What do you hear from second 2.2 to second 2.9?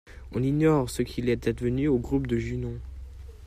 de Junon.